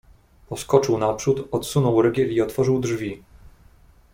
"Poskoczył 0.49 0.97
naprzód, 0.97 1.47
odsunął 1.51 2.01
rygiel 2.01 2.31
i 2.33 2.41
otworzył 2.41 2.79
drzwi." 2.79 3.23